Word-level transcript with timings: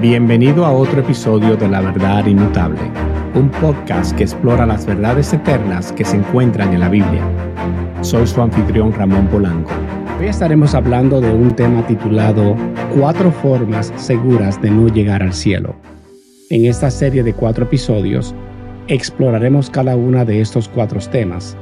Bienvenido 0.00 0.64
a 0.64 0.72
otro 0.72 1.00
episodio 1.00 1.56
de 1.56 1.68
La 1.68 1.80
Verdad 1.80 2.26
Inmutable, 2.26 2.80
un 3.34 3.48
podcast 3.50 4.16
que 4.16 4.24
explora 4.24 4.66
las 4.66 4.84
verdades 4.84 5.32
eternas 5.32 5.92
que 5.92 6.04
se 6.04 6.16
encuentran 6.16 6.72
en 6.72 6.80
la 6.80 6.88
Biblia. 6.88 7.22
Soy 8.00 8.26
su 8.26 8.42
anfitrión 8.42 8.92
Ramón 8.92 9.28
Polanco. 9.28 9.70
Hoy 10.18 10.26
estaremos 10.26 10.74
hablando 10.74 11.20
de 11.20 11.32
un 11.32 11.54
tema 11.54 11.86
titulado 11.86 12.56
Cuatro 12.98 13.30
formas 13.30 13.92
seguras 13.94 14.60
de 14.60 14.70
no 14.70 14.88
llegar 14.88 15.22
al 15.22 15.32
cielo. 15.32 15.76
En 16.48 16.64
esta 16.64 16.90
serie 16.90 17.22
de 17.22 17.32
cuatro 17.32 17.64
episodios, 17.64 18.34
exploraremos 18.88 19.70
cada 19.70 19.94
una 19.94 20.24
de 20.24 20.40
estos 20.40 20.68
cuatro 20.68 20.98
temas. 20.98 21.56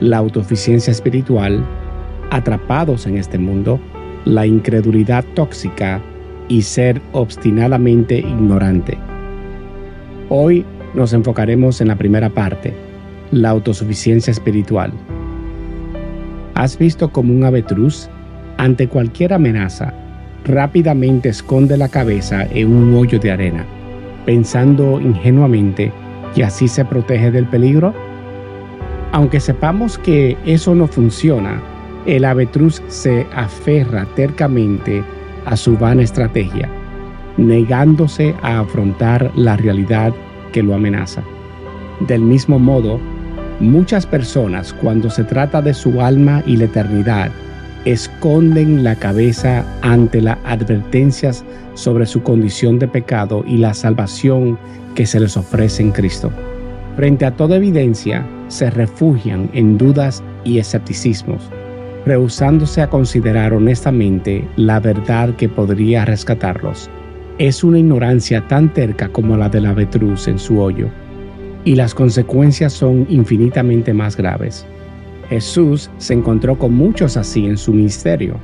La 0.00 0.16
autoeficiencia 0.16 0.90
espiritual, 0.90 1.62
atrapados 2.30 3.06
en 3.06 3.18
este 3.18 3.36
mundo, 3.36 3.78
la 4.24 4.46
incredulidad 4.46 5.24
tóxica 5.34 6.00
y 6.48 6.62
ser 6.62 7.00
obstinadamente 7.12 8.18
ignorante. 8.18 8.98
Hoy 10.28 10.64
nos 10.94 11.12
enfocaremos 11.12 11.80
en 11.80 11.88
la 11.88 11.96
primera 11.96 12.30
parte, 12.30 12.72
la 13.30 13.50
autosuficiencia 13.50 14.30
espiritual. 14.30 14.92
¿Has 16.54 16.78
visto 16.78 17.10
como 17.10 17.32
un 17.32 17.44
avetruz, 17.44 18.08
ante 18.58 18.88
cualquier 18.88 19.32
amenaza, 19.32 19.94
rápidamente 20.44 21.30
esconde 21.30 21.76
la 21.76 21.88
cabeza 21.88 22.46
en 22.52 22.74
un 22.74 22.94
hoyo 22.94 23.18
de 23.18 23.30
arena, 23.30 23.64
pensando 24.26 25.00
ingenuamente 25.00 25.92
que 26.34 26.44
así 26.44 26.68
se 26.68 26.84
protege 26.84 27.30
del 27.30 27.46
peligro? 27.46 27.94
Aunque 29.12 29.40
sepamos 29.40 29.98
que 29.98 30.36
eso 30.46 30.74
no 30.74 30.86
funciona, 30.86 31.60
el 32.06 32.24
avetruz 32.24 32.82
se 32.88 33.26
aferra 33.34 34.06
tercamente 34.16 35.02
a 35.46 35.56
su 35.56 35.76
vana 35.76 36.02
estrategia, 36.02 36.68
negándose 37.36 38.34
a 38.42 38.60
afrontar 38.60 39.30
la 39.34 39.56
realidad 39.56 40.12
que 40.52 40.62
lo 40.62 40.74
amenaza. 40.74 41.22
Del 42.06 42.20
mismo 42.20 42.58
modo, 42.58 42.98
muchas 43.60 44.06
personas 44.06 44.72
cuando 44.72 45.10
se 45.10 45.24
trata 45.24 45.62
de 45.62 45.74
su 45.74 46.00
alma 46.00 46.42
y 46.46 46.56
la 46.56 46.64
eternidad, 46.64 47.30
esconden 47.84 48.84
la 48.84 48.94
cabeza 48.94 49.64
ante 49.82 50.20
las 50.20 50.38
advertencias 50.44 51.44
sobre 51.74 52.06
su 52.06 52.22
condición 52.22 52.78
de 52.78 52.86
pecado 52.86 53.44
y 53.46 53.56
la 53.56 53.74
salvación 53.74 54.58
que 54.94 55.06
se 55.06 55.18
les 55.18 55.36
ofrece 55.36 55.82
en 55.82 55.90
Cristo. 55.90 56.30
Frente 56.96 57.24
a 57.24 57.34
toda 57.34 57.56
evidencia, 57.56 58.24
se 58.48 58.70
refugian 58.70 59.50
en 59.54 59.78
dudas 59.78 60.22
y 60.44 60.58
escepticismos 60.58 61.50
rehusándose 62.04 62.82
a 62.82 62.90
considerar 62.90 63.52
honestamente 63.52 64.46
la 64.56 64.80
verdad 64.80 65.34
que 65.36 65.48
podría 65.48 66.04
rescatarlos. 66.04 66.90
Es 67.38 67.64
una 67.64 67.78
ignorancia 67.78 68.46
tan 68.48 68.72
terca 68.72 69.08
como 69.08 69.36
la 69.36 69.48
del 69.48 69.66
avetruz 69.66 70.28
en 70.28 70.38
su 70.38 70.60
hoyo, 70.60 70.88
y 71.64 71.74
las 71.74 71.94
consecuencias 71.94 72.72
son 72.72 73.06
infinitamente 73.08 73.94
más 73.94 74.16
graves. 74.16 74.66
Jesús 75.28 75.90
se 75.98 76.14
encontró 76.14 76.58
con 76.58 76.74
muchos 76.74 77.16
así 77.16 77.46
en 77.46 77.56
su 77.56 77.72
ministerio, 77.72 78.36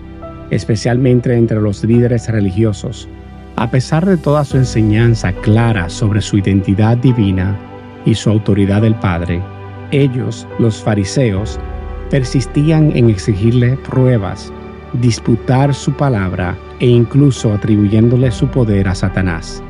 especialmente 0.51 1.34
entre 1.34 1.61
los 1.61 1.84
líderes 1.84 2.29
religiosos. 2.29 3.09
A 3.56 3.70
pesar 3.70 4.06
de 4.06 4.17
toda 4.17 4.45
su 4.45 4.56
enseñanza 4.56 5.33
clara 5.33 5.89
sobre 5.89 6.20
su 6.20 6.39
identidad 6.39 6.97
divina 6.97 7.59
y 8.06 8.14
su 8.14 8.31
autoridad 8.31 8.83
del 8.83 8.95
Padre, 8.95 9.42
ellos, 9.91 10.47
los 10.59 10.83
fariseos, 10.83 11.59
persistían 12.11 12.97
en 12.97 13.11
exigirle 13.11 13.77
pruebas, 13.77 14.53
disputar 14.95 15.75
su 15.75 15.92
palabra 15.92 16.56
e 16.81 16.87
incluso 16.87 17.53
atribuyéndole 17.53 18.31
su 18.31 18.48
poder 18.48 18.89
a 18.89 18.95
Satanás. 18.95 19.62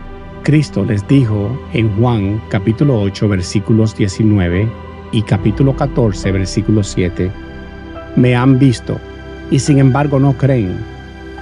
Cristo 0.44 0.84
les 0.84 1.06
dijo 1.08 1.60
en 1.72 1.94
Juan 1.96 2.40
capítulo 2.48 3.00
8 3.02 3.28
versículos 3.28 3.96
19 3.96 4.68
y 5.12 5.22
capítulo 5.22 5.74
14 5.76 6.32
versículo 6.32 6.82
7, 6.82 7.30
Me 8.16 8.34
han 8.34 8.58
visto 8.58 8.98
y 9.50 9.58
sin 9.58 9.78
embargo 9.78 10.18
no 10.18 10.32
creen. 10.34 10.78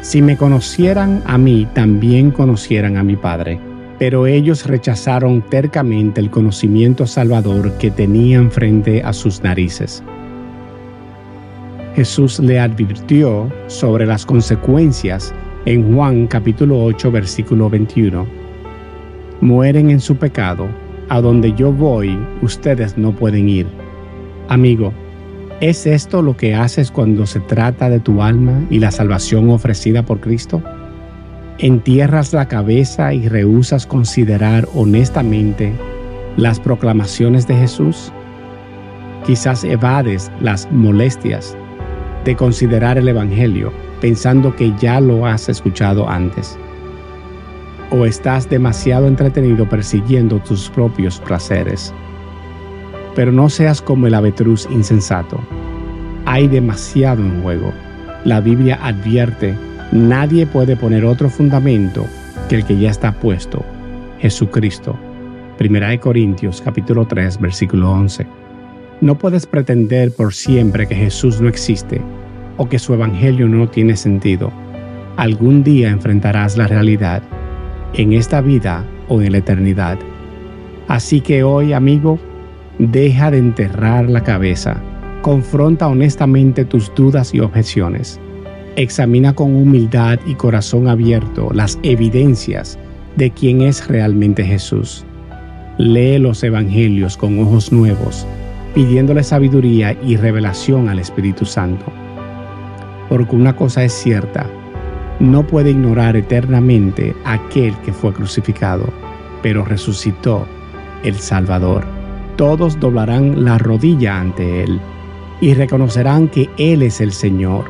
Si 0.00 0.22
me 0.22 0.36
conocieran 0.36 1.22
a 1.26 1.36
mí, 1.38 1.66
también 1.72 2.30
conocieran 2.30 2.96
a 2.96 3.02
mi 3.02 3.16
Padre. 3.16 3.58
Pero 3.98 4.26
ellos 4.26 4.66
rechazaron 4.66 5.42
tercamente 5.42 6.20
el 6.20 6.30
conocimiento 6.30 7.06
salvador 7.06 7.72
que 7.78 7.90
tenían 7.90 8.50
frente 8.50 9.02
a 9.02 9.12
sus 9.12 9.42
narices. 9.42 10.02
Jesús 11.96 12.38
le 12.40 12.60
advirtió 12.60 13.50
sobre 13.68 14.04
las 14.04 14.26
consecuencias 14.26 15.34
en 15.64 15.94
Juan 15.94 16.26
capítulo 16.26 16.84
8 16.84 17.10
versículo 17.10 17.70
21. 17.70 18.26
Mueren 19.40 19.88
en 19.88 20.00
su 20.00 20.14
pecado, 20.16 20.68
a 21.08 21.22
donde 21.22 21.54
yo 21.54 21.72
voy 21.72 22.18
ustedes 22.42 22.98
no 22.98 23.12
pueden 23.12 23.48
ir. 23.48 23.66
Amigo, 24.48 24.92
¿es 25.62 25.86
esto 25.86 26.20
lo 26.20 26.36
que 26.36 26.54
haces 26.54 26.90
cuando 26.90 27.24
se 27.24 27.40
trata 27.40 27.88
de 27.88 27.98
tu 27.98 28.20
alma 28.20 28.62
y 28.68 28.78
la 28.78 28.90
salvación 28.90 29.48
ofrecida 29.48 30.02
por 30.02 30.20
Cristo? 30.20 30.62
¿Entierras 31.56 32.34
la 32.34 32.46
cabeza 32.46 33.14
y 33.14 33.26
rehusas 33.26 33.86
considerar 33.86 34.68
honestamente 34.74 35.72
las 36.36 36.60
proclamaciones 36.60 37.46
de 37.48 37.56
Jesús? 37.56 38.12
Quizás 39.24 39.64
evades 39.64 40.30
las 40.42 40.70
molestias 40.70 41.56
de 42.26 42.36
considerar 42.36 42.98
el 42.98 43.08
Evangelio 43.08 43.72
pensando 44.00 44.54
que 44.54 44.74
ya 44.78 45.00
lo 45.00 45.24
has 45.24 45.48
escuchado 45.48 46.08
antes. 46.10 46.58
O 47.90 48.04
estás 48.04 48.50
demasiado 48.50 49.06
entretenido 49.06 49.66
persiguiendo 49.66 50.40
tus 50.40 50.68
propios 50.68 51.20
placeres. 51.20 51.94
Pero 53.14 53.32
no 53.32 53.48
seas 53.48 53.80
como 53.80 54.08
el 54.08 54.14
avetruz 54.14 54.68
insensato. 54.70 55.38
Hay 56.26 56.48
demasiado 56.48 57.22
en 57.22 57.42
juego. 57.42 57.72
La 58.24 58.40
Biblia 58.40 58.78
advierte, 58.82 59.54
nadie 59.92 60.46
puede 60.46 60.76
poner 60.76 61.04
otro 61.04 61.30
fundamento 61.30 62.04
que 62.48 62.56
el 62.56 62.64
que 62.64 62.76
ya 62.76 62.90
está 62.90 63.12
puesto, 63.12 63.64
Jesucristo. 64.18 64.98
Primera 65.58 65.88
de 65.88 66.00
Corintios 66.00 66.60
capítulo 66.60 67.06
3 67.06 67.40
versículo 67.40 67.90
11. 67.92 68.45
No 69.02 69.18
puedes 69.18 69.44
pretender 69.44 70.10
por 70.10 70.32
siempre 70.32 70.86
que 70.86 70.94
Jesús 70.94 71.38
no 71.40 71.48
existe 71.48 72.00
o 72.56 72.66
que 72.66 72.78
su 72.78 72.94
evangelio 72.94 73.46
no 73.46 73.68
tiene 73.68 73.94
sentido. 73.94 74.50
Algún 75.18 75.62
día 75.62 75.90
enfrentarás 75.90 76.56
la 76.56 76.66
realidad, 76.66 77.22
en 77.92 78.14
esta 78.14 78.40
vida 78.40 78.86
o 79.08 79.20
en 79.20 79.32
la 79.32 79.38
eternidad. 79.38 79.98
Así 80.88 81.20
que 81.20 81.42
hoy, 81.42 81.74
amigo, 81.74 82.18
deja 82.78 83.30
de 83.30 83.38
enterrar 83.38 84.08
la 84.08 84.22
cabeza. 84.22 84.80
Confronta 85.20 85.88
honestamente 85.88 86.64
tus 86.64 86.94
dudas 86.94 87.34
y 87.34 87.40
objeciones. 87.40 88.18
Examina 88.76 89.34
con 89.34 89.54
humildad 89.54 90.18
y 90.26 90.34
corazón 90.36 90.88
abierto 90.88 91.50
las 91.52 91.78
evidencias 91.82 92.78
de 93.16 93.30
quién 93.30 93.60
es 93.60 93.86
realmente 93.88 94.42
Jesús. 94.42 95.04
Lee 95.76 96.18
los 96.18 96.42
evangelios 96.42 97.18
con 97.18 97.38
ojos 97.38 97.72
nuevos 97.72 98.26
pidiéndole 98.76 99.24
sabiduría 99.24 99.96
y 100.02 100.18
revelación 100.18 100.90
al 100.90 100.98
Espíritu 100.98 101.46
Santo. 101.46 101.86
Porque 103.08 103.34
una 103.34 103.56
cosa 103.56 103.82
es 103.82 103.94
cierta, 103.94 104.46
no 105.18 105.46
puede 105.46 105.70
ignorar 105.70 106.14
eternamente 106.14 107.16
aquel 107.24 107.74
que 107.78 107.94
fue 107.94 108.12
crucificado, 108.12 108.84
pero 109.42 109.64
resucitó 109.64 110.46
el 111.04 111.14
Salvador. 111.14 111.86
Todos 112.36 112.78
doblarán 112.78 113.46
la 113.46 113.56
rodilla 113.56 114.20
ante 114.20 114.64
Él 114.64 114.78
y 115.40 115.54
reconocerán 115.54 116.28
que 116.28 116.50
Él 116.58 116.82
es 116.82 117.00
el 117.00 117.12
Señor, 117.12 117.64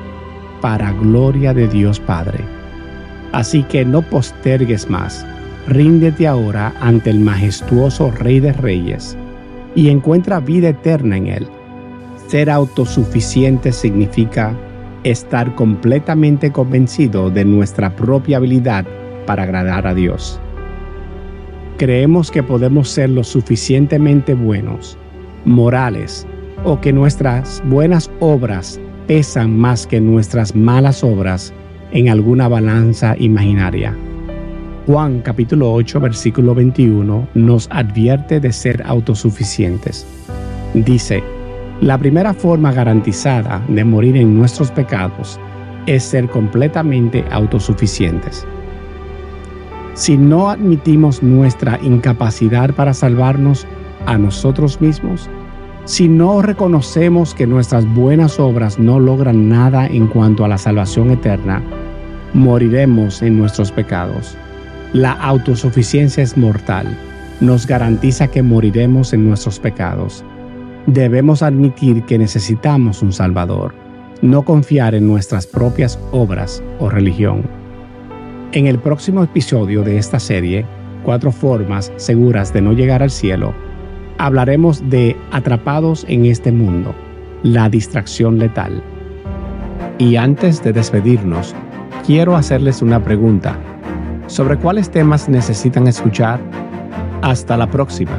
para 0.61 0.91
gloria 0.91 1.55
de 1.55 1.69
Dios 1.69 2.01
Padre. 2.01 2.41
Así 3.31 3.63
que 3.63 3.85
no 3.85 4.03
postergues 4.03 4.91
más, 4.91 5.25
ríndete 5.69 6.27
ahora 6.27 6.75
ante 6.81 7.11
el 7.11 7.21
majestuoso 7.21 8.11
Rey 8.11 8.41
de 8.41 8.53
Reyes 8.53 9.17
y 9.77 9.91
encuentra 9.91 10.41
vida 10.41 10.71
eterna 10.71 11.17
en 11.17 11.29
Él. 11.29 11.47
Ser 12.27 12.51
autosuficiente 12.51 13.71
significa 13.71 14.59
estar 15.05 15.55
completamente 15.55 16.51
convencido 16.51 17.31
de 17.31 17.45
nuestra 17.45 17.95
propia 17.95 18.39
habilidad 18.39 18.85
para 19.27 19.45
agradar 19.45 19.87
a 19.87 19.95
Dios. 19.95 20.41
Creemos 21.77 22.31
que 22.31 22.43
podemos 22.43 22.89
ser 22.89 23.11
lo 23.11 23.23
suficientemente 23.23 24.35
buenos, 24.35 24.99
morales, 25.45 26.27
o 26.65 26.81
que 26.81 26.93
nuestras 26.93 27.63
buenas 27.67 28.11
obras 28.19 28.81
pesan 29.07 29.57
más 29.57 29.87
que 29.87 30.01
nuestras 30.01 30.57
malas 30.57 31.05
obras 31.05 31.53
en 31.93 32.09
alguna 32.09 32.49
balanza 32.49 33.15
imaginaria. 33.19 33.95
Juan 34.87 35.21
capítulo 35.21 35.73
8 35.73 35.99
versículo 35.99 36.55
21 36.55 37.27
nos 37.35 37.67
advierte 37.73 38.39
de 38.39 38.53
ser 38.53 38.85
autosuficientes. 38.87 40.07
Dice, 40.75 41.25
la 41.81 41.99
primera 41.99 42.33
forma 42.33 42.71
garantizada 42.71 43.61
de 43.67 43.83
morir 43.83 44.17
en 44.17 44.39
nuestros 44.39 44.71
pecados 44.71 45.41
es 45.87 46.05
ser 46.05 46.29
completamente 46.29 47.25
autosuficientes. 47.33 48.47
Si 49.95 50.17
no 50.17 50.51
admitimos 50.51 51.21
nuestra 51.21 51.81
incapacidad 51.83 52.73
para 52.73 52.95
salvarnos 52.95 53.67
a 54.07 54.17
nosotros 54.17 54.81
mismos, 54.81 55.29
si 55.85 56.09
no 56.09 56.43
reconocemos 56.43 57.35
que 57.35 57.49
nuestras 57.49 57.93
buenas 57.93 58.39
obras 58.39 58.79
no 58.79 59.01
logran 59.01 59.49
nada 59.49 59.89
en 59.89 60.07
cuanto 60.07 60.45
a 60.45 60.49
la 60.49 60.59
salvación 60.59 61.11
eterna, 61.11 61.61
moriremos 62.35 63.21
en 63.23 63.37
nuestros 63.37 63.73
pecados. 63.73 64.39
La 64.93 65.13
autosuficiencia 65.13 66.23
es 66.23 66.37
mortal. 66.37 66.87
Nos 67.41 67.67
garantiza 67.67 68.29
que 68.29 68.43
moriremos 68.43 69.13
en 69.13 69.29
nuestros 69.29 69.59
pecados. 69.59 70.25
Debemos 70.87 71.43
admitir 71.43 72.05
que 72.05 72.19
necesitamos 72.19 73.03
un 73.03 73.13
Salvador, 73.13 73.75
no 74.23 74.43
confiar 74.43 74.95
en 74.95 75.07
nuestras 75.07 75.47
propias 75.47 75.99
obras 76.13 76.63
o 76.79 76.89
religión. 76.89 77.43
En 78.53 78.67
el 78.67 78.79
próximo 78.79 79.23
episodio 79.23 79.83
de 79.83 79.99
esta 79.99 80.21
serie, 80.21 80.65
Cuatro 81.07 81.31
formas 81.31 81.93
seguras 81.99 82.53
de 82.53 82.61
no 82.61 82.73
llegar 82.73 83.01
al 83.01 83.13
cielo, 83.13 83.55
hablaremos 84.19 84.91
de 84.91 85.17
atrapados 85.31 86.05
en 86.09 86.27
este 86.27 86.51
mundo, 86.51 86.97
la 87.45 87.69
distracción 87.69 88.41
letal. 88.41 88.83
Y 89.99 90.17
antes 90.17 90.65
de 90.65 90.73
despedirnos, 90.73 91.55
quiero 92.05 92.35
hacerles 92.35 92.83
una 92.83 93.05
pregunta. 93.05 93.57
¿Sobre 94.27 94.57
cuáles 94.57 94.91
temas 94.91 95.29
necesitan 95.29 95.87
escuchar? 95.87 96.41
Hasta 97.23 97.57
la 97.57 97.71
próxima. 97.71 98.19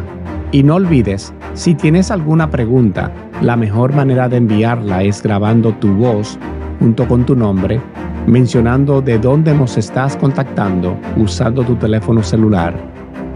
Y 0.54 0.64
no 0.64 0.76
olvides, 0.76 1.34
si 1.54 1.76
tienes 1.76 2.12
alguna 2.12 2.50
pregunta, 2.50 3.12
la 3.42 3.58
mejor 3.58 3.94
manera 3.94 4.30
de 4.30 4.38
enviarla 4.38 5.04
es 5.04 5.22
grabando 5.22 5.74
tu 5.74 5.90
voz 5.90 6.40
junto 6.80 7.06
con 7.08 7.26
tu 7.26 7.36
nombre, 7.36 7.82
mencionando 8.26 9.02
de 9.02 9.20
dónde 9.20 9.54
nos 9.54 9.78
estás 9.78 10.16
contactando 10.16 10.98
usando 11.18 11.64
tu 11.64 11.76
teléfono 11.76 12.24
celular 12.24 12.74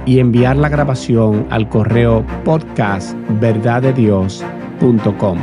y 0.06 0.20
enviar 0.20 0.56
la 0.56 0.70
grabación 0.70 1.46
al 1.50 1.68
correo 1.68 2.24
podcastverdadedios.com. 2.46 5.38